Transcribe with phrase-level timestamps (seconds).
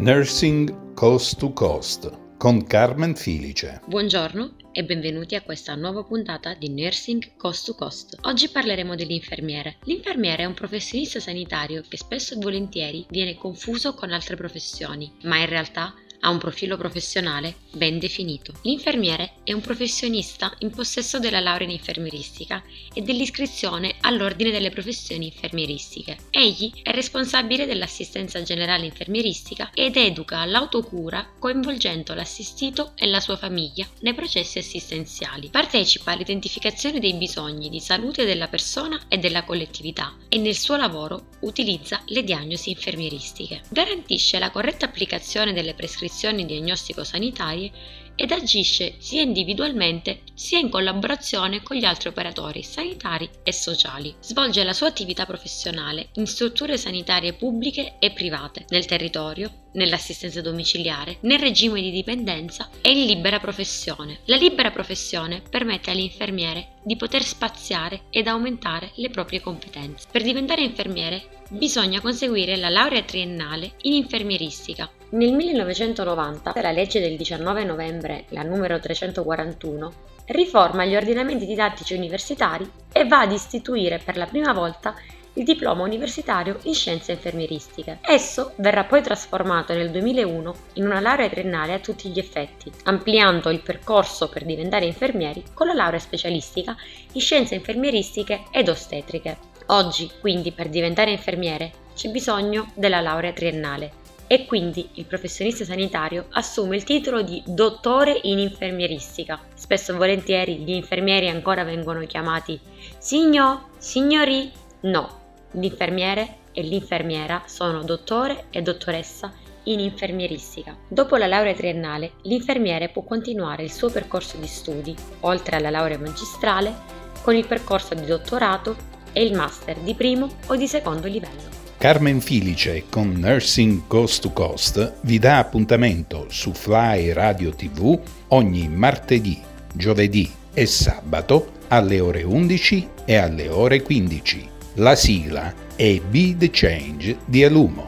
[0.00, 3.80] Nursing Coast to Coast con Carmen Filice.
[3.84, 8.16] Buongiorno e benvenuti a questa nuova puntata di Nursing Coast to Coast.
[8.20, 9.78] Oggi parleremo dell'infermiere.
[9.86, 15.38] L'infermiere è un professionista sanitario che spesso e volentieri viene confuso con altre professioni, ma
[15.38, 18.52] in realtà ha un profilo professionale ben definito.
[18.62, 22.62] L'infermiere è un professionista in possesso della laurea in infermieristica
[22.92, 26.16] e dell'iscrizione all'ordine delle professioni infermieristiche.
[26.30, 33.86] Egli è responsabile dell'assistenza generale infermieristica ed educa all'autocura coinvolgendo l'assistito e la sua famiglia
[34.00, 35.48] nei processi assistenziali.
[35.50, 41.26] Partecipa all'identificazione dei bisogni di salute della persona e della collettività e nel suo lavoro
[41.40, 43.62] utilizza le diagnosi infermieristiche.
[43.68, 47.70] Garantisce la corretta applicazione delle prescrizioni prescrizioni diagnostico-sanitarie
[48.20, 54.12] ed agisce sia individualmente sia in collaborazione con gli altri operatori sanitari e sociali.
[54.18, 61.18] Svolge la sua attività professionale in strutture sanitarie pubbliche e private, nel territorio, nell'assistenza domiciliare,
[61.20, 64.18] nel regime di dipendenza e in libera professione.
[64.24, 70.08] La libera professione permette all'infermiere di poter spaziare ed aumentare le proprie competenze.
[70.10, 74.90] Per diventare infermiere bisogna conseguire la laurea triennale in infermieristica.
[75.10, 77.64] Nel 1990 la legge del 19
[78.08, 79.92] novembre, la numero 341,
[80.26, 84.94] riforma gli ordinamenti didattici universitari e va ad istituire per la prima volta
[85.34, 87.98] il diploma universitario in scienze infermieristiche.
[88.00, 93.50] Esso verrà poi trasformato nel 2001 in una laurea triennale a tutti gli effetti, ampliando
[93.50, 96.76] il percorso per diventare infermieri con la laurea specialistica
[97.12, 99.36] in scienze infermieristiche ed ostetriche.
[99.66, 106.26] Oggi, quindi, per diventare infermiere c'è bisogno della laurea triennale e quindi il professionista sanitario
[106.30, 109.40] assume il titolo di dottore in infermieristica.
[109.54, 112.60] Spesso e volentieri gli infermieri ancora vengono chiamati
[112.98, 115.18] signor, signori, no,
[115.52, 119.32] L'infermiere e l'infermiera sono dottore e dottoressa
[119.64, 120.76] in infermieristica.
[120.86, 125.98] Dopo la laurea triennale, l'infermiere può continuare il suo percorso di studi, oltre alla laurea
[125.98, 126.74] magistrale,
[127.22, 128.76] con il percorso di dottorato
[129.12, 131.57] e il master di primo o di secondo livello.
[131.78, 137.96] Carmen Filice con Nursing Coast to Coast vi dà appuntamento su Fly Radio TV
[138.28, 139.40] ogni martedì,
[139.74, 144.48] giovedì e sabato alle ore 11 e alle ore 15.
[144.74, 147.87] La sigla è Be the Change di Alumo.